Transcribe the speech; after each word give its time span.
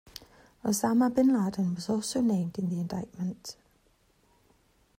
Osama 0.69 1.09
bin 1.13 1.27
Laden 1.31 1.75
was 1.75 1.87
also 1.87 2.21
named 2.21 2.57
in 2.57 2.69
the 2.69 2.79
indictment. 2.79 3.55